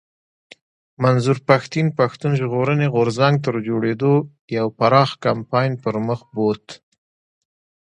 منظور 1.03 1.37
پښتين 1.49 1.87
پښتون 1.99 2.31
ژغورني 2.39 2.87
غورځنګ 2.93 3.35
تر 3.45 3.55
جوړېدو 3.67 4.13
يو 4.57 4.67
پراخ 4.79 5.09
کمپاين 5.25 5.71
پر 5.83 5.95
مخ 6.07 6.19
بوت 6.35 6.65